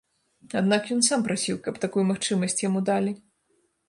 Аднак 0.59 0.87
ён 0.95 1.03
сам 1.07 1.19
прасіў, 1.27 1.59
каб 1.67 1.77
такую 1.83 2.05
магчымасць 2.13 2.57
яму 2.67 2.79
далі. 2.89 3.13